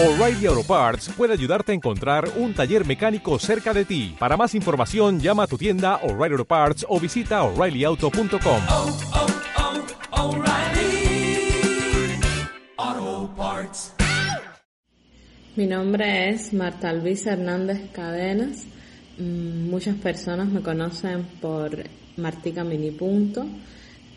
O'Reilly 0.00 0.46
Auto 0.46 0.62
Parts 0.62 1.08
puede 1.16 1.32
ayudarte 1.32 1.72
a 1.72 1.74
encontrar 1.74 2.30
un 2.36 2.54
taller 2.54 2.86
mecánico 2.86 3.36
cerca 3.40 3.74
de 3.74 3.84
ti. 3.84 4.14
Para 4.16 4.36
más 4.36 4.54
información, 4.54 5.18
llama 5.18 5.42
a 5.42 5.46
tu 5.48 5.58
tienda 5.58 5.96
O'Reilly 6.04 6.34
Auto 6.34 6.44
Parts 6.44 6.86
o 6.88 7.00
visita 7.00 7.42
oreillyauto.com. 7.42 8.60
oh, 8.68 8.96
oh, 12.76 13.34
Parts. 13.36 13.92
Mi 15.56 15.66
nombre 15.66 16.30
es 16.30 16.52
Marta 16.52 16.92
Luisa 16.92 17.32
Hernández 17.32 17.90
Cadenas. 17.90 18.66
Mm, 19.18 19.68
Muchas 19.68 19.96
personas 19.96 20.46
me 20.46 20.62
conocen 20.62 21.24
por 21.40 21.76
Martica 22.16 22.62
Minipunto. 22.62 23.44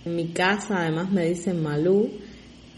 En 0.05 0.15
mi 0.15 0.27
casa 0.27 0.81
además 0.81 1.09
me 1.09 1.25
dicen 1.25 1.63
Malú. 1.63 2.11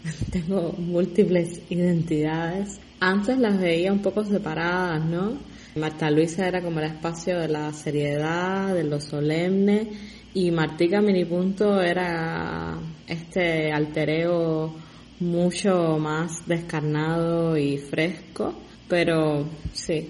Tengo 0.32 0.72
múltiples 0.78 1.60
identidades. 1.68 2.80
Antes 3.06 3.36
las 3.36 3.60
veía 3.60 3.92
un 3.92 3.98
poco 3.98 4.24
separadas, 4.24 5.04
¿no? 5.04 5.36
Marta 5.76 6.10
Luisa 6.10 6.48
era 6.48 6.62
como 6.62 6.80
el 6.80 6.86
espacio 6.86 7.38
de 7.38 7.48
la 7.48 7.70
seriedad, 7.74 8.74
de 8.74 8.82
lo 8.82 8.98
solemne, 8.98 9.88
y 10.32 10.50
Martica 10.50 11.02
Minipunto 11.02 11.82
era 11.82 12.78
este 13.06 13.70
altereo 13.70 14.74
mucho 15.20 15.98
más 15.98 16.48
descarnado 16.48 17.58
y 17.58 17.76
fresco, 17.76 18.54
pero 18.88 19.44
sí, 19.74 20.08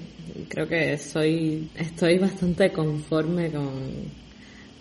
creo 0.49 0.69
que 0.69 0.97
soy, 0.97 1.69
estoy 1.75 2.19
bastante 2.19 2.71
conforme 2.71 3.51
con, 3.51 3.73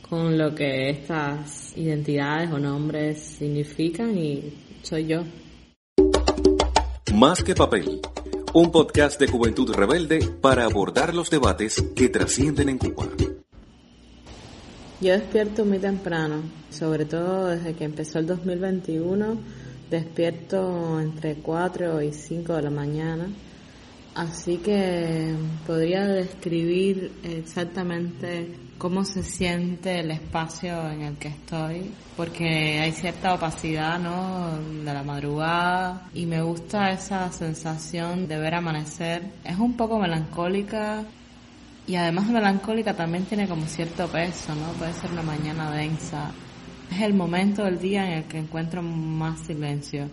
con 0.07 0.37
lo 0.37 0.53
que 0.53 0.91
estas 0.91 1.75
identidades 1.75 2.51
o 2.51 2.59
nombres 2.59 3.23
significan 3.39 4.15
y 4.15 4.53
soy 4.83 5.07
yo. 5.07 5.23
Más 7.13 7.43
que 7.43 7.53
papel. 7.53 8.01
Un 8.55 8.71
podcast 8.71 9.19
de 9.19 9.27
Juventud 9.27 9.71
Rebelde 9.71 10.19
para 10.41 10.65
abordar 10.65 11.13
los 11.13 11.29
debates 11.29 11.79
que 11.95 12.09
trascienden 12.09 12.69
en 12.69 12.79
Cuba. 12.79 13.07
Yo 14.99 15.11
despierto 15.11 15.63
muy 15.63 15.77
temprano, 15.77 16.41
sobre 16.71 17.05
todo 17.05 17.49
desde 17.49 17.75
que 17.75 17.83
empezó 17.83 18.17
el 18.17 18.25
2021, 18.25 19.37
despierto 19.91 20.99
entre 20.99 21.35
4 21.35 22.01
y 22.01 22.13
5 22.13 22.53
de 22.53 22.61
la 22.63 22.71
mañana, 22.71 23.27
así 24.15 24.57
que 24.57 25.35
podría 25.67 26.07
describir 26.07 27.11
exactamente 27.23 28.55
cómo 28.77 29.05
se 29.05 29.23
siente 29.23 29.99
el 29.99 30.11
espacio 30.11 30.89
en 30.89 31.01
el 31.01 31.15
que 31.15 31.29
estoy, 31.29 31.91
porque 32.17 32.79
hay 32.79 32.91
cierta 32.91 33.33
opacidad, 33.33 33.99
¿no? 33.99 34.57
De 34.83 34.93
la 34.93 35.03
madrugada 35.03 36.07
y 36.13 36.25
me 36.25 36.41
gusta 36.41 36.91
esa 36.91 37.31
sensación 37.31 38.27
de 38.27 38.37
ver 38.37 38.55
amanecer. 38.55 39.23
Es 39.43 39.57
un 39.57 39.77
poco 39.77 39.99
melancólica 39.99 41.03
y 41.87 41.95
además 41.95 42.27
de 42.27 42.33
melancólica 42.33 42.93
también 42.93 43.25
tiene 43.25 43.47
como 43.47 43.65
cierto 43.65 44.07
peso, 44.07 44.53
¿no? 44.55 44.67
Puede 44.73 44.93
ser 44.93 45.11
una 45.11 45.23
mañana 45.23 45.71
densa. 45.71 46.31
Es 46.91 47.01
el 47.01 47.13
momento 47.13 47.63
del 47.63 47.79
día 47.79 48.05
en 48.05 48.17
el 48.19 48.23
que 48.25 48.39
encuentro 48.39 48.81
más 48.81 49.39
silencio. 49.41 50.09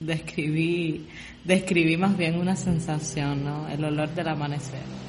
Describí, 0.00 1.06
describí 1.44 1.96
más 1.96 2.16
bien 2.16 2.38
una 2.38 2.54
sensación, 2.54 3.44
¿no? 3.44 3.68
El 3.68 3.84
olor 3.84 4.14
del 4.14 4.28
amanecer. 4.28 5.07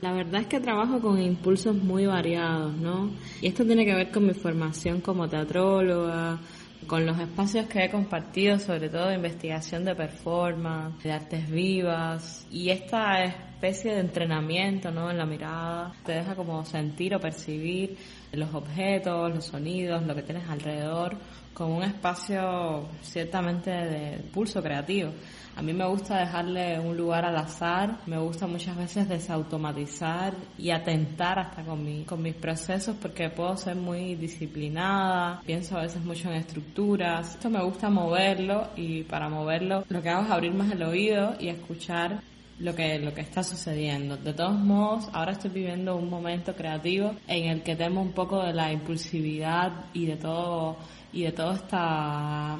La 0.00 0.12
verdad 0.12 0.42
es 0.42 0.46
que 0.46 0.60
trabajo 0.60 1.00
con 1.00 1.20
impulsos 1.20 1.74
muy 1.74 2.06
variados, 2.06 2.72
¿no? 2.76 3.10
Y 3.42 3.48
esto 3.48 3.64
tiene 3.64 3.84
que 3.84 3.94
ver 3.94 4.10
con 4.12 4.26
mi 4.26 4.32
formación 4.32 5.00
como 5.00 5.28
teatróloga, 5.28 6.38
con 6.86 7.04
los 7.04 7.18
espacios 7.18 7.66
que 7.66 7.84
he 7.84 7.90
compartido, 7.90 8.58
sobre 8.60 8.88
todo 8.88 9.08
de 9.08 9.16
investigación 9.16 9.84
de 9.84 9.96
performance, 9.96 11.02
de 11.02 11.12
artes 11.12 11.50
vivas, 11.50 12.46
y 12.50 12.70
esta 12.70 13.24
especie 13.24 13.92
de 13.94 14.00
entrenamiento, 14.00 14.92
¿no? 14.92 15.10
En 15.10 15.18
la 15.18 15.26
mirada, 15.26 15.92
te 16.04 16.12
deja 16.12 16.36
como 16.36 16.64
sentir 16.64 17.16
o 17.16 17.20
percibir 17.20 17.96
los 18.32 18.54
objetos, 18.54 19.34
los 19.34 19.46
sonidos, 19.46 20.06
lo 20.06 20.14
que 20.14 20.22
tienes 20.22 20.48
alrededor, 20.48 21.16
como 21.58 21.76
un 21.76 21.82
espacio 21.82 22.86
ciertamente 23.02 23.68
de 23.70 24.18
pulso 24.32 24.62
creativo. 24.62 25.10
A 25.56 25.60
mí 25.62 25.72
me 25.72 25.84
gusta 25.88 26.18
dejarle 26.18 26.78
un 26.78 26.96
lugar 26.96 27.24
al 27.24 27.36
azar, 27.36 27.98
me 28.06 28.16
gusta 28.16 28.46
muchas 28.46 28.76
veces 28.76 29.08
desautomatizar 29.08 30.32
y 30.56 30.70
atentar 30.70 31.40
hasta 31.40 31.64
con, 31.64 31.84
mi, 31.84 32.04
con 32.04 32.22
mis 32.22 32.36
procesos 32.36 32.94
porque 33.02 33.28
puedo 33.28 33.56
ser 33.56 33.74
muy 33.74 34.14
disciplinada, 34.14 35.42
pienso 35.44 35.76
a 35.76 35.82
veces 35.82 36.04
mucho 36.04 36.28
en 36.28 36.36
estructuras. 36.36 37.34
Esto 37.34 37.50
me 37.50 37.64
gusta 37.64 37.90
moverlo 37.90 38.68
y 38.76 39.02
para 39.02 39.28
moverlo 39.28 39.82
lo 39.88 40.00
que 40.00 40.08
hago 40.10 40.26
es 40.26 40.30
abrir 40.30 40.54
más 40.54 40.70
el 40.70 40.84
oído 40.84 41.34
y 41.40 41.48
escuchar 41.48 42.20
lo 42.60 42.74
que, 42.74 42.98
lo 42.98 43.14
que 43.14 43.20
está 43.20 43.42
sucediendo. 43.42 44.16
De 44.16 44.32
todos 44.32 44.58
modos, 44.58 45.08
ahora 45.12 45.32
estoy 45.32 45.50
viviendo 45.50 45.96
un 45.96 46.10
momento 46.10 46.54
creativo 46.54 47.14
en 47.26 47.50
el 47.50 47.62
que 47.62 47.76
temo 47.76 48.02
un 48.02 48.12
poco 48.12 48.42
de 48.42 48.52
la 48.52 48.72
impulsividad 48.72 49.72
y 49.92 50.06
de 50.06 50.16
todo, 50.16 50.76
y 51.12 51.22
de 51.22 51.32
toda 51.32 51.54
esta 51.54 52.58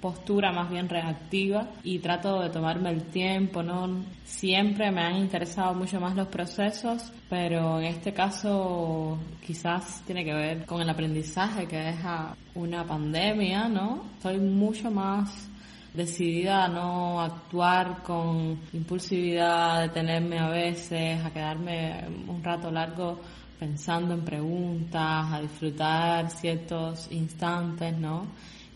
postura 0.00 0.52
más 0.52 0.70
bien 0.70 0.88
reactiva 0.88 1.66
y 1.82 1.98
trato 1.98 2.40
de 2.40 2.50
tomarme 2.50 2.90
el 2.90 3.02
tiempo, 3.04 3.62
¿no? 3.62 4.04
Siempre 4.24 4.90
me 4.92 5.02
han 5.02 5.16
interesado 5.16 5.74
mucho 5.74 6.00
más 6.00 6.14
los 6.14 6.28
procesos, 6.28 7.12
pero 7.28 7.80
en 7.80 7.86
este 7.86 8.12
caso 8.12 9.18
quizás 9.44 10.02
tiene 10.06 10.24
que 10.24 10.34
ver 10.34 10.66
con 10.66 10.80
el 10.80 10.88
aprendizaje 10.88 11.66
que 11.66 11.78
deja 11.78 12.36
una 12.54 12.84
pandemia, 12.84 13.68
¿no? 13.68 14.04
Soy 14.22 14.38
mucho 14.38 14.90
más 14.90 15.48
decidida 15.98 16.64
a 16.64 16.68
no 16.68 17.20
actuar 17.20 18.02
con 18.02 18.58
impulsividad, 18.72 19.82
detenerme 19.82 20.38
a 20.38 20.48
veces, 20.48 21.22
a 21.22 21.30
quedarme 21.30 22.04
un 22.26 22.42
rato 22.42 22.70
largo 22.70 23.18
pensando 23.58 24.14
en 24.14 24.24
preguntas, 24.24 25.32
a 25.32 25.40
disfrutar 25.40 26.30
ciertos 26.30 27.10
instantes, 27.10 27.94
¿no? 27.98 28.26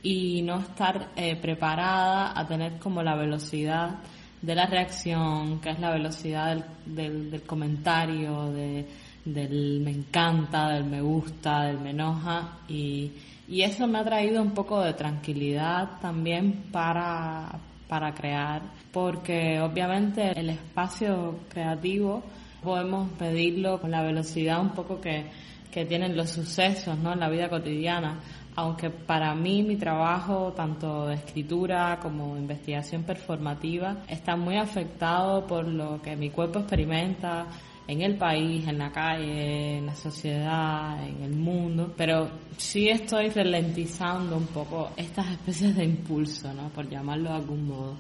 y 0.03 0.43
no 0.43 0.59
estar 0.59 1.11
eh, 1.17 1.37
preparada 1.37 2.39
a 2.39 2.47
tener 2.47 2.79
como 2.79 3.03
la 3.03 3.15
velocidad 3.15 4.01
de 4.41 4.55
la 4.55 4.67
reacción, 4.67 5.61
que 5.61 5.71
es 5.71 5.79
la 5.79 5.93
velocidad 5.93 6.65
del, 6.85 7.43
comentario, 7.47 8.51
de, 8.53 8.89
del 9.25 9.81
me 9.81 9.93
encanta, 9.93 10.71
del 10.71 10.85
me 10.85 11.01
gusta, 11.01 11.63
del 11.67 11.79
me 11.79 11.91
enoja 11.91 12.59
y, 12.69 13.13
y 13.53 13.65
eso 13.65 13.87
me 13.87 13.99
ha 13.99 14.05
traído 14.05 14.41
un 14.41 14.53
poco 14.53 14.81
de 14.81 14.95
tranquilidad 14.95 16.01
también 16.01 16.71
para, 16.73 17.51
para 17.87 18.15
crear, 18.15 18.63
porque 18.91 19.61
obviamente 19.61 20.33
el 20.35 20.49
espacio 20.49 21.41
creativo 21.51 22.23
podemos 22.65 23.11
pedirlo 23.19 23.79
con 23.79 23.91
la 23.91 24.01
velocidad 24.01 24.59
un 24.59 24.71
poco 24.71 25.03
que, 25.03 25.27
que 25.71 25.85
tienen 25.85 26.17
los 26.17 26.31
sucesos 26.31 26.97
¿no? 26.97 27.13
en 27.13 27.21
la 27.21 27.29
vida 27.29 27.51
cotidiana 27.51 28.21
aunque 28.55 28.91
para 28.91 29.35
mí 29.35 29.63
mi 29.63 29.77
trabajo, 29.77 30.53
tanto 30.55 31.07
de 31.07 31.15
escritura 31.15 31.99
como 32.03 32.37
investigación 32.37 33.03
performativa, 33.03 34.03
está 34.09 34.37
muy 34.37 34.57
afectado 34.57 35.47
por 35.47 35.67
lo 35.67 36.03
que 36.03 36.17
mi 36.17 36.31
cuerpo 36.31 36.61
experimenta 36.61 37.47
en 37.87 38.01
el 38.01 38.17
país, 38.17 38.67
en 38.67 38.79
la 38.79 38.93
calle, 38.93 39.79
en 39.79 39.87
la 39.87 39.95
sociedad, 39.95 41.07
en 41.07 41.23
el 41.23 41.35
mundo, 41.35 41.93
pero 41.97 42.31
sí 42.57 42.89
estoy 42.89 43.29
ralentizando 43.31 44.37
un 44.37 44.47
poco 44.47 44.91
estas 44.97 45.31
especies 45.31 45.77
de 45.77 45.85
impulso, 45.85 46.53
¿no? 46.55 46.69
por 46.71 46.89
llamarlo 46.89 47.31
de 47.31 47.37
algún 47.37 47.67
modo. 47.67 47.97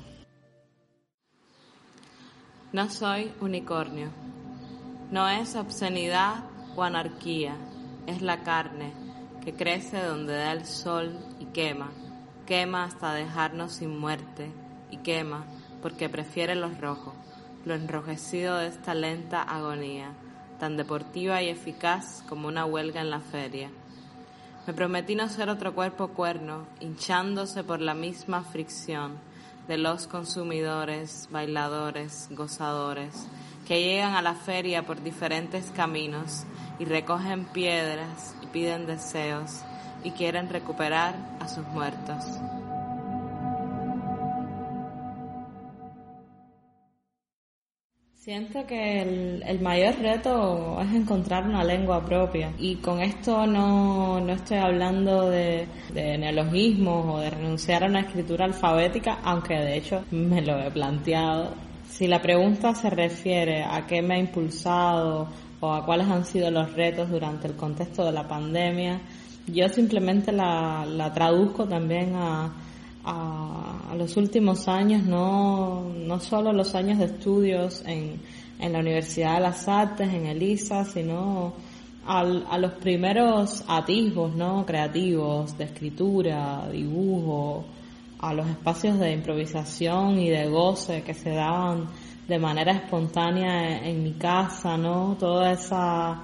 No 2.72 2.88
soy 2.88 3.30
unicornio. 3.40 4.10
No 5.10 5.28
es 5.28 5.56
obscenidad 5.56 6.44
o 6.74 6.82
anarquía, 6.82 7.54
es 8.06 8.22
la 8.22 8.42
carne 8.42 8.94
que 9.44 9.52
crece 9.52 10.02
donde 10.02 10.34
da 10.34 10.52
el 10.52 10.64
sol 10.64 11.18
y 11.40 11.46
quema, 11.46 11.90
quema 12.46 12.84
hasta 12.84 13.12
dejarnos 13.12 13.72
sin 13.72 13.98
muerte 13.98 14.50
y 14.90 14.98
quema 14.98 15.44
porque 15.82 16.08
prefiere 16.08 16.54
los 16.54 16.80
rojos, 16.80 17.14
lo 17.64 17.74
enrojecido 17.74 18.58
de 18.58 18.68
esta 18.68 18.94
lenta 18.94 19.42
agonía, 19.42 20.12
tan 20.58 20.76
deportiva 20.76 21.42
y 21.42 21.48
eficaz 21.48 22.24
como 22.28 22.48
una 22.48 22.64
huelga 22.64 23.00
en 23.00 23.10
la 23.10 23.20
feria. 23.20 23.70
Me 24.66 24.72
prometí 24.72 25.14
no 25.14 25.28
ser 25.28 25.48
otro 25.48 25.74
cuerpo 25.74 26.08
cuerno, 26.08 26.66
hinchándose 26.80 27.64
por 27.64 27.80
la 27.80 27.94
misma 27.94 28.42
fricción 28.42 29.18
de 29.66 29.76
los 29.76 30.06
consumidores, 30.06 31.28
bailadores, 31.30 32.28
gozadores, 32.30 33.26
que 33.66 33.82
llegan 33.82 34.14
a 34.14 34.22
la 34.22 34.34
feria 34.34 34.84
por 34.84 35.02
diferentes 35.02 35.70
caminos 35.70 36.44
y 36.78 36.84
recogen 36.84 37.44
piedras 37.46 38.34
y 38.42 38.46
piden 38.46 38.86
deseos 38.86 39.62
y 40.04 40.10
quieren 40.12 40.48
recuperar 40.48 41.14
a 41.40 41.48
sus 41.48 41.64
muertos. 41.66 42.24
Siento 48.24 48.64
que 48.68 49.02
el, 49.44 49.60
mayor 49.60 49.98
reto 49.98 50.80
es 50.80 50.94
encontrar 50.94 51.44
una 51.44 51.64
lengua 51.64 52.04
propia 52.04 52.52
y 52.56 52.76
con 52.76 53.02
esto 53.02 53.48
no, 53.48 54.20
no 54.20 54.32
estoy 54.34 54.58
hablando 54.58 55.28
de, 55.28 55.66
de, 55.92 56.18
neologismos 56.18 57.16
o 57.16 57.18
de 57.18 57.30
renunciar 57.30 57.82
a 57.82 57.88
una 57.88 58.02
escritura 58.02 58.44
alfabética, 58.44 59.18
aunque 59.24 59.54
de 59.54 59.76
hecho 59.76 60.04
me 60.12 60.40
lo 60.40 60.56
he 60.56 60.70
planteado. 60.70 61.52
Si 61.88 62.06
la 62.06 62.22
pregunta 62.22 62.76
se 62.76 62.90
refiere 62.90 63.64
a 63.64 63.88
qué 63.88 64.02
me 64.02 64.14
ha 64.14 64.18
impulsado 64.18 65.26
o 65.58 65.72
a 65.72 65.84
cuáles 65.84 66.06
han 66.06 66.24
sido 66.24 66.48
los 66.48 66.72
retos 66.74 67.10
durante 67.10 67.48
el 67.48 67.56
contexto 67.56 68.04
de 68.04 68.12
la 68.12 68.28
pandemia, 68.28 69.00
yo 69.48 69.68
simplemente 69.68 70.30
la, 70.30 70.86
la 70.86 71.12
traduzco 71.12 71.66
también 71.66 72.14
a, 72.14 72.52
a, 73.04 73.94
los 73.96 74.16
últimos 74.16 74.68
años, 74.68 75.04
no, 75.04 75.92
no 75.94 76.20
solo 76.20 76.52
los 76.52 76.74
años 76.74 76.98
de 76.98 77.06
estudios 77.06 77.82
en, 77.86 78.20
en 78.58 78.72
la 78.72 78.78
Universidad 78.78 79.34
de 79.34 79.40
las 79.40 79.68
Artes, 79.68 80.12
en 80.12 80.26
ELISA, 80.26 80.84
sino 80.84 81.52
al, 82.06 82.46
a 82.50 82.58
los 82.58 82.72
primeros 82.72 83.64
atisbos 83.68 84.34
¿no? 84.34 84.64
creativos 84.64 85.56
de 85.58 85.64
escritura, 85.64 86.68
dibujo, 86.70 87.64
a 88.18 88.32
los 88.32 88.46
espacios 88.48 88.98
de 88.98 89.12
improvisación 89.12 90.18
y 90.18 90.30
de 90.30 90.48
goce 90.48 91.02
que 91.02 91.12
se 91.12 91.30
daban 91.30 91.88
de 92.28 92.38
manera 92.38 92.72
espontánea 92.72 93.78
en, 93.78 93.84
en 93.84 94.02
mi 94.04 94.12
casa, 94.12 94.76
¿no? 94.76 95.16
Toda 95.18 95.50
esa 95.50 96.22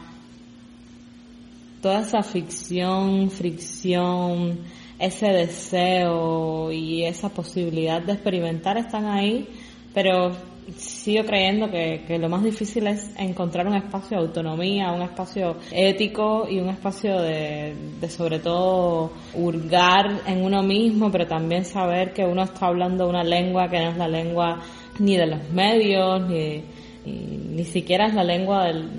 toda 1.83 2.01
esa 2.01 2.23
ficción, 2.23 3.31
fricción, 3.31 4.59
ese 4.99 5.27
deseo 5.27 6.73
y 6.73 7.05
esa 7.05 7.29
posibilidad 7.29 8.03
de 8.03 8.12
experimentar 8.12 8.77
están 8.77 9.06
ahí, 9.06 9.49
pero 9.95 10.33
sigo 10.77 11.25
creyendo 11.25 11.71
que, 11.71 12.05
que, 12.06 12.19
lo 12.19 12.29
más 12.29 12.43
difícil 12.43 12.87
es 12.89 13.11
encontrar 13.17 13.67
un 13.67 13.75
espacio 13.75 14.19
de 14.19 14.25
autonomía, 14.25 14.93
un 14.93 15.03
espacio 15.03 15.56
ético 15.71 16.47
y 16.49 16.59
un 16.59 16.69
espacio 16.69 17.21
de, 17.21 17.75
de 18.00 18.11
sobre 18.11 18.39
todo 18.39 19.12
hurgar 19.35 20.23
en 20.27 20.45
uno 20.45 20.62
mismo, 20.62 21.11
pero 21.11 21.27
también 21.27 21.65
saber 21.65 22.12
que 22.12 22.25
uno 22.25 22.43
está 22.43 22.67
hablando 22.67 23.09
una 23.09 23.25
lengua 23.25 23.69
que 23.69 23.81
no 23.81 23.91
es 23.91 23.97
la 23.97 24.09
lengua 24.09 24.61
ni 24.99 25.17
de 25.17 25.27
los 25.27 25.49
medios, 25.50 26.29
ni, 26.29 26.62
ni, 27.06 27.65
siquiera 27.65 28.06
es 28.06 28.15
la 28.15 28.25
lengua 28.25 28.65
del, 28.65 28.99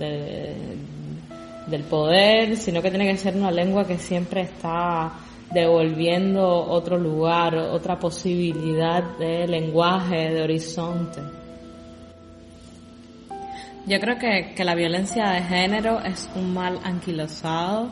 del 1.68 1.84
poder, 1.84 2.56
sino 2.57 2.81
que 2.81 2.90
tiene 2.90 3.06
que 3.06 3.18
ser 3.18 3.36
una 3.36 3.51
lengua 3.51 3.86
que 3.86 3.98
siempre 3.98 4.42
está 4.42 5.12
devolviendo 5.51 6.46
otro 6.48 6.98
lugar, 6.98 7.56
otra 7.56 8.00
posibilidad 8.00 9.04
de 9.18 9.48
lenguaje, 9.48 10.34
de 10.34 10.44
horizonte. 10.44 11.22
Yo 13.86 14.00
creo 14.00 14.19
que, 14.19 14.54
que, 14.56 14.63
la 14.63 14.75
violencia 14.75 15.30
de 15.31 15.42
género 15.42 16.00
es 16.01 16.30
un 16.36 16.54
mal 16.54 16.80
anquilosado 16.84 17.92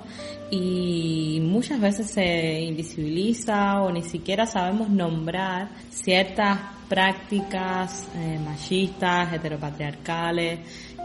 y 0.52 1.40
muchas 1.42 1.80
veces 1.80 2.12
se 2.12 2.62
invisibiliza 2.62 3.82
o 3.82 3.92
ni 3.92 4.04
siquiera 4.04 4.46
sabemos 4.46 4.90
nombrar 4.90 5.70
ciertas 5.90 6.60
prácticas 6.88 8.08
eh, 8.16 8.40
machistas, 8.44 9.34
heteropatriarcales, 9.34 10.60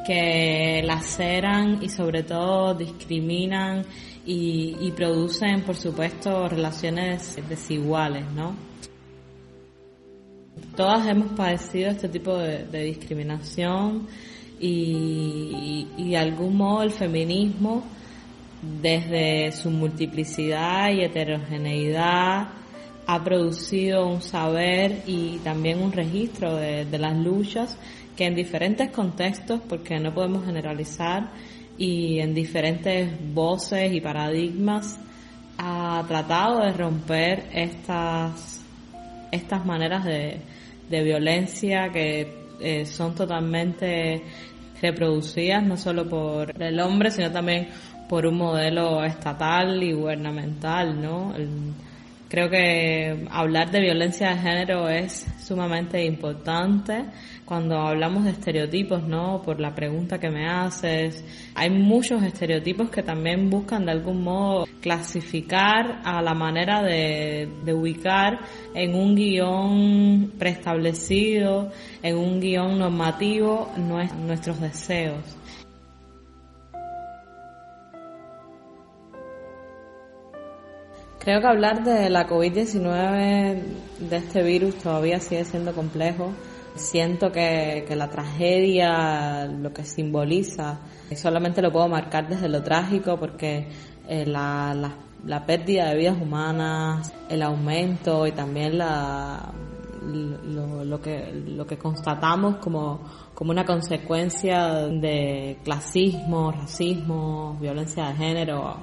que 0.06 0.82
laceran 0.84 1.82
y 1.82 1.88
sobre 1.88 2.22
todo 2.22 2.74
discriminan 2.74 3.84
y, 4.24 4.92
producen, 4.92 5.62
por 5.62 5.76
supuesto, 5.76 6.48
relaciones 6.48 7.38
desiguales, 7.48 8.24
¿no? 8.32 8.54
Todas 10.76 11.06
hemos 11.08 11.32
padecido 11.32 11.90
este 11.90 12.08
tipo 12.08 12.36
de, 12.36 12.84
discriminación 12.84 14.06
y, 14.60 15.86
de 15.96 16.16
algún 16.16 16.56
modo 16.56 16.82
el 16.82 16.90
feminismo, 16.90 17.82
desde 18.80 19.50
su 19.52 19.70
multiplicidad 19.70 20.92
y 20.92 21.02
heterogeneidad, 21.02 22.48
ha 23.04 23.24
producido 23.24 24.06
un 24.06 24.22
saber 24.22 25.02
y 25.06 25.38
también 25.38 25.82
un 25.82 25.90
registro 25.90 26.54
de 26.54 26.98
las 26.98 27.16
luchas 27.16 27.76
que 28.16 28.26
en 28.26 28.34
diferentes 28.34 28.90
contextos, 28.90 29.60
porque 29.68 29.98
no 29.98 30.14
podemos 30.14 30.44
generalizar, 30.44 31.30
y 31.78 32.18
en 32.20 32.34
diferentes 32.34 33.10
voces 33.34 33.92
y 33.92 34.00
paradigmas 34.00 34.98
ha 35.58 36.04
tratado 36.08 36.60
de 36.60 36.72
romper 36.72 37.44
estas, 37.52 38.62
estas 39.30 39.64
maneras 39.64 40.04
de, 40.04 40.40
de 40.88 41.02
violencia 41.02 41.90
que 41.90 42.42
eh, 42.60 42.86
son 42.86 43.14
totalmente 43.14 44.22
reproducidas 44.80 45.62
no 45.64 45.76
solo 45.76 46.08
por 46.08 46.62
el 46.62 46.80
hombre, 46.80 47.10
sino 47.10 47.30
también 47.30 47.68
por 48.08 48.26
un 48.26 48.36
modelo 48.36 49.02
estatal 49.04 49.82
y 49.82 49.92
gubernamental, 49.92 51.00
¿no? 51.00 51.34
Creo 52.32 52.48
que 52.48 53.26
hablar 53.30 53.70
de 53.70 53.82
violencia 53.82 54.30
de 54.30 54.36
género 54.40 54.88
es 54.88 55.26
sumamente 55.38 56.02
importante 56.02 57.04
cuando 57.44 57.76
hablamos 57.76 58.24
de 58.24 58.30
estereotipos, 58.30 59.02
¿no? 59.02 59.42
Por 59.42 59.60
la 59.60 59.74
pregunta 59.74 60.18
que 60.18 60.30
me 60.30 60.48
haces. 60.48 61.22
Hay 61.54 61.68
muchos 61.68 62.22
estereotipos 62.22 62.88
que 62.88 63.02
también 63.02 63.50
buscan 63.50 63.84
de 63.84 63.92
algún 63.92 64.22
modo 64.22 64.66
clasificar 64.80 66.00
a 66.04 66.22
la 66.22 66.32
manera 66.32 66.82
de, 66.82 67.50
de 67.66 67.74
ubicar 67.74 68.38
en 68.74 68.94
un 68.94 69.14
guion 69.14 70.32
preestablecido, 70.38 71.70
en 72.02 72.16
un 72.16 72.40
guion 72.40 72.78
normativo 72.78 73.70
nuestros 73.76 74.58
deseos. 74.58 75.36
Creo 81.22 81.40
que 81.40 81.46
hablar 81.46 81.84
de 81.84 82.10
la 82.10 82.26
COVID-19, 82.26 83.62
de 84.10 84.16
este 84.16 84.42
virus, 84.42 84.74
todavía 84.78 85.20
sigue 85.20 85.44
siendo 85.44 85.72
complejo. 85.72 86.32
Siento 86.74 87.30
que, 87.30 87.86
la 87.94 88.10
tragedia, 88.10 89.44
lo 89.46 89.72
que 89.72 89.84
simboliza, 89.84 90.80
solamente 91.14 91.62
lo 91.62 91.70
puedo 91.70 91.86
marcar 91.86 92.28
desde 92.28 92.48
lo 92.48 92.60
trágico 92.64 93.20
porque 93.20 93.68
eh, 94.08 94.26
la, 94.26 94.74
la, 95.24 95.46
pérdida 95.46 95.90
de 95.90 95.96
vidas 95.96 96.20
humanas, 96.20 97.14
el 97.28 97.42
aumento 97.42 98.26
y 98.26 98.32
también 98.32 98.78
la, 98.78 99.52
lo, 100.02 100.84
lo, 100.84 101.00
que, 101.00 101.32
lo 101.32 101.64
que 101.64 101.78
constatamos 101.78 102.56
como, 102.56 103.00
como 103.32 103.52
una 103.52 103.64
consecuencia 103.64 104.88
de 104.88 105.56
clasismo, 105.62 106.50
racismo, 106.50 107.56
violencia 107.60 108.08
de 108.08 108.14
género, 108.14 108.76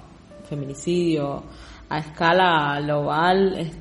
feminicidio, 0.50 1.44
a 1.90 2.00
escala 2.00 2.80
global 2.82 3.58
es, 3.58 3.72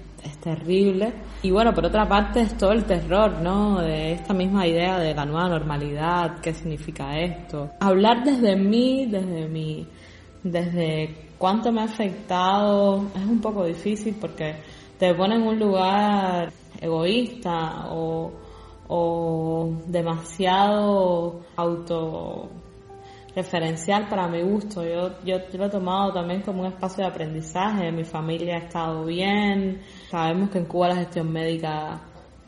terrible. 0.42 1.12
Y 1.42 1.50
bueno, 1.50 1.74
por 1.74 1.86
otra 1.86 2.08
parte 2.08 2.40
es 2.40 2.56
todo 2.56 2.72
el 2.72 2.84
terror, 2.84 3.40
¿no? 3.40 3.80
De 3.80 4.12
esta 4.12 4.32
misma 4.32 4.66
idea 4.66 4.98
de 4.98 5.14
la 5.14 5.24
nueva 5.24 5.48
normalidad, 5.48 6.40
qué 6.40 6.54
significa 6.54 7.18
esto. 7.18 7.70
Hablar 7.80 8.24
desde 8.24 8.54
mí, 8.56 9.06
desde 9.06 9.48
mi, 9.48 9.86
desde 10.42 11.28
cuánto 11.38 11.72
me 11.72 11.80
ha 11.80 11.84
afectado, 11.84 13.06
es 13.14 13.24
un 13.24 13.40
poco 13.40 13.64
difícil 13.64 14.16
porque 14.20 14.56
te 14.98 15.14
pone 15.14 15.36
en 15.36 15.42
un 15.42 15.58
lugar 15.58 16.52
egoísta 16.80 17.88
o, 17.90 18.32
o 18.88 19.72
demasiado 19.86 21.40
auto 21.56 22.48
referencial 23.38 24.08
para 24.08 24.26
mi 24.28 24.42
gusto. 24.42 24.84
Yo, 24.84 25.22
yo, 25.24 25.38
lo 25.52 25.66
he 25.66 25.70
tomado 25.70 26.12
también 26.12 26.42
como 26.42 26.62
un 26.62 26.66
espacio 26.66 27.04
de 27.04 27.10
aprendizaje. 27.10 27.92
Mi 27.92 28.04
familia 28.04 28.56
ha 28.56 28.58
estado 28.58 29.04
bien. 29.04 29.80
Sabemos 30.10 30.50
que 30.50 30.58
en 30.58 30.64
Cuba 30.66 30.88
la 30.88 30.96
gestión 30.96 31.32
médica 31.32 32.00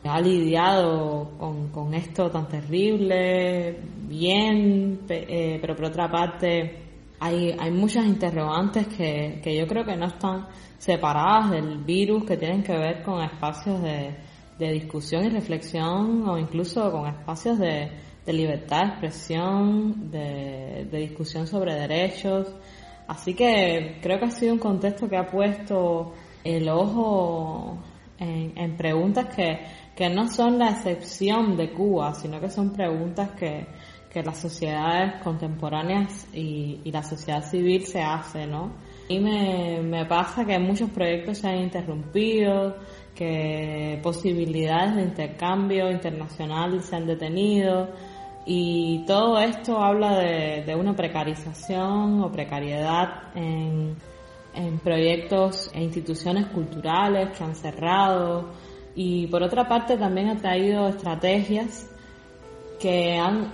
ha 0.03 0.19
lidiado 0.19 1.31
con, 1.37 1.69
con 1.69 1.93
esto 1.93 2.29
tan 2.29 2.47
terrible, 2.47 3.77
bien, 4.07 5.01
eh, 5.07 5.59
pero 5.61 5.75
por 5.75 5.85
otra 5.85 6.09
parte 6.09 6.81
hay, 7.19 7.55
hay 7.57 7.71
muchas 7.71 8.05
interrogantes 8.07 8.87
que, 8.87 9.39
que 9.43 9.55
yo 9.55 9.67
creo 9.67 9.85
que 9.85 9.95
no 9.95 10.07
están 10.07 10.47
separadas 10.79 11.51
del 11.51 11.77
virus, 11.83 12.25
que 12.25 12.35
tienen 12.35 12.63
que 12.63 12.75
ver 12.75 13.03
con 13.03 13.21
espacios 13.21 13.79
de, 13.83 14.15
de 14.57 14.71
discusión 14.71 15.23
y 15.25 15.29
reflexión 15.29 16.27
o 16.27 16.37
incluso 16.39 16.91
con 16.91 17.07
espacios 17.07 17.59
de, 17.59 17.91
de 18.25 18.33
libertad 18.33 18.81
de 18.81 18.87
expresión, 18.87 20.11
de, 20.11 20.87
discusión 20.91 21.47
sobre 21.47 21.75
derechos. 21.75 22.47
Así 23.07 23.33
que 23.33 23.99
creo 24.01 24.19
que 24.19 24.25
ha 24.25 24.31
sido 24.31 24.53
un 24.53 24.59
contexto 24.59 25.09
que 25.09 25.17
ha 25.17 25.27
puesto 25.27 26.13
el 26.43 26.69
ojo 26.69 27.77
en, 28.17 28.77
preguntas 28.77 29.35
que, 29.35 29.59
que, 29.95 30.09
no 30.09 30.27
son 30.27 30.59
la 30.59 30.69
excepción 30.69 31.57
de 31.57 31.71
Cuba, 31.71 32.13
sino 32.13 32.39
que 32.39 32.49
son 32.49 32.71
preguntas 32.71 33.31
que, 33.31 33.65
que 34.11 34.21
las 34.21 34.39
sociedades 34.39 35.21
contemporáneas 35.23 36.27
y, 36.33 36.81
y, 36.83 36.91
la 36.91 37.03
sociedad 37.03 37.43
civil 37.43 37.85
se 37.85 38.01
hace, 38.01 38.45
¿no? 38.45 38.71
Y 39.11 39.19
me, 39.19 39.81
me 39.81 40.05
pasa 40.05 40.45
que 40.45 40.57
muchos 40.57 40.89
proyectos 40.89 41.39
se 41.39 41.47
han 41.49 41.57
interrumpido, 41.57 42.77
que 43.13 43.99
posibilidades 44.01 44.95
de 44.95 45.01
intercambio 45.01 45.91
internacional 45.91 46.81
se 46.81 46.95
han 46.95 47.05
detenido, 47.07 47.89
Y 48.45 49.03
todo 49.05 49.37
esto 49.39 49.77
habla 49.83 50.17
de, 50.17 50.75
una 50.75 50.95
precarización 50.95 52.21
o 52.21 52.31
precariedad 52.31 53.35
en 53.35 54.79
proyectos 54.79 55.69
e 55.73 55.81
instituciones 55.81 56.47
culturales 56.47 57.37
que 57.37 57.43
han 57.43 57.55
cerrado. 57.55 58.49
Y 58.95 59.27
por 59.27 59.43
otra 59.43 59.67
parte 59.67 59.97
también 59.97 60.29
ha 60.29 60.37
traído 60.37 60.87
estrategias 60.87 61.89
que 62.79 63.17
han 63.17 63.51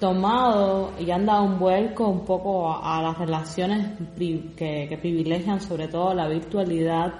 tomado 0.00 0.92
y 0.98 1.10
han 1.10 1.26
dado 1.26 1.44
un 1.44 1.58
vuelco 1.58 2.08
un 2.08 2.24
poco 2.24 2.72
a, 2.72 3.02
las 3.02 3.18
relaciones 3.18 3.88
que, 4.56 4.98
privilegian 5.00 5.60
sobre 5.60 5.88
todo 5.88 6.14
la 6.14 6.28
virtualidad 6.28 7.14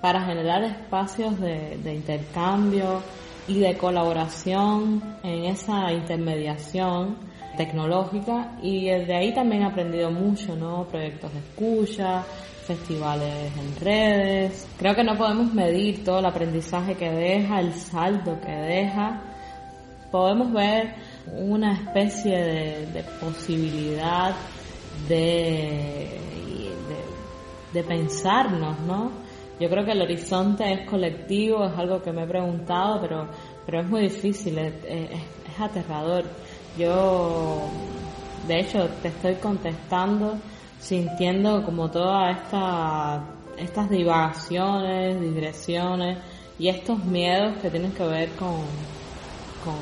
para 0.00 0.22
generar 0.22 0.62
espacios 0.64 1.38
de, 1.40 1.78
de 1.82 1.94
intercambio 1.94 3.02
y 3.46 3.58
de 3.58 3.76
colaboración 3.76 5.02
en 5.22 5.44
esa 5.44 5.92
intermediación 5.92 7.16
tecnológica 7.56 8.52
y 8.62 8.86
de 8.86 9.14
ahí 9.14 9.34
también 9.34 9.62
he 9.62 9.66
aprendido 9.66 10.10
mucho, 10.10 10.56
¿no? 10.56 10.84
Proyectos 10.84 11.32
de 11.32 11.40
escucha, 11.40 12.24
festivales 12.66 13.52
en 13.58 13.84
redes. 13.84 14.68
Creo 14.78 14.94
que 14.94 15.04
no 15.04 15.16
podemos 15.16 15.52
medir 15.52 16.04
todo 16.04 16.20
el 16.20 16.26
aprendizaje 16.26 16.94
que 16.94 17.10
deja, 17.10 17.60
el 17.60 17.74
saldo 17.74 18.40
que 18.40 18.52
deja. 18.52 19.20
Podemos 20.10 20.52
ver 20.52 20.94
una 21.26 21.74
especie 21.74 22.36
de, 22.36 23.04
posibilidad 23.20 24.34
de, 25.08 26.20
de, 27.72 27.82
pensarnos, 27.82 28.78
¿no? 28.80 29.10
Yo 29.58 29.68
creo 29.68 29.84
que 29.84 29.92
el 29.92 30.02
horizonte 30.02 30.72
es 30.72 30.88
colectivo, 30.88 31.66
es 31.66 31.76
algo 31.76 32.00
que 32.02 32.12
me 32.12 32.24
he 32.24 32.26
preguntado, 32.26 33.00
pero, 33.00 33.28
pero 33.66 33.80
es 33.82 33.88
muy 33.88 34.02
difícil, 34.02 34.58
es, 34.58 34.74
aterrador. 35.58 36.24
Yo, 36.78 37.68
de 38.48 38.60
hecho, 38.60 38.88
te 39.02 39.08
estoy 39.08 39.34
contestando 39.34 40.38
sintiendo 40.80 41.62
como 41.62 41.90
todas 41.90 42.38
esta, 42.38 43.22
estas 43.58 43.90
divagaciones, 43.90 45.20
digresiones 45.20 46.18
y 46.58 46.68
estos 46.68 47.04
miedos 47.04 47.58
que 47.60 47.70
tienen 47.70 47.92
que 47.92 48.04
ver 48.04 48.30
con, 48.30 48.56
con, 49.62 49.76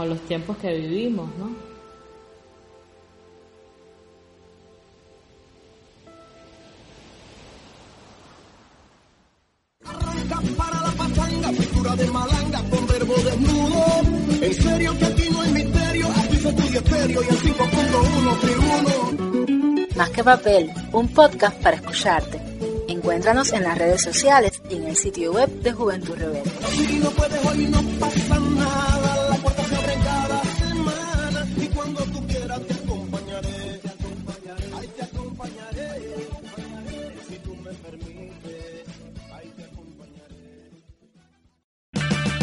con 0.00 0.08
los 0.08 0.20
tiempos 0.22 0.56
que 0.56 0.72
vivimos, 0.72 1.28
¿no? 1.36 1.50
para 10.56 10.80
la 10.80 10.90
pachanga, 10.92 11.50
pintura 11.50 11.96
de 11.96 12.06
malanga 12.06 12.62
con 12.70 12.86
verbo 12.86 13.14
desnudo. 13.14 13.84
En 14.40 14.54
serio 14.54 14.98
que 14.98 15.04
aquí 15.04 15.28
no 15.30 15.40
hay 15.42 15.52
misterio, 15.52 16.06
aquí 16.16 16.36
se 16.38 16.48
estudia 16.48 16.78
estéreo 16.78 17.22
y 17.22 17.28
el 17.28 17.38
5.1 17.38 18.40
tribuno. 18.40 19.86
Más 19.96 20.10
que 20.10 20.24
papel, 20.24 20.70
un 20.92 21.08
podcast 21.08 21.62
para 21.62 21.76
escucharte. 21.76 22.40
Encuéntranos 22.88 23.52
en 23.52 23.64
las 23.64 23.76
redes 23.76 24.00
sociales 24.00 24.62
y 24.70 24.76
en 24.76 24.84
el 24.84 24.96
sitio 24.96 25.32
web 25.32 25.50
de 25.60 25.72
Juventud 25.72 26.16
Rebelde. 26.16 26.50